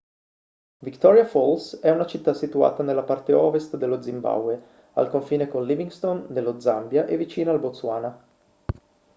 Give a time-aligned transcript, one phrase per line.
[0.79, 4.59] victoria falls è una città situata nella parte ovest dello zimbabwe
[4.93, 8.27] al confine con livingstone nello zambia e vicina al botswana